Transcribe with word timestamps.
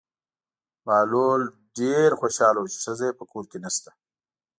بهلول 0.85 1.41
ډېر 1.79 2.09
خوشحاله 2.19 2.59
و 2.61 2.71
چې 2.73 2.79
ښځه 2.85 3.03
یې 3.07 3.17
په 3.19 3.25
کور 3.31 3.43
کې 3.51 3.57
نشته. 3.65 3.89